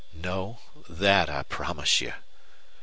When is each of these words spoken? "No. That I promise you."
"No. 0.15 0.59
That 0.89 1.29
I 1.29 1.43
promise 1.43 2.01
you." 2.01 2.13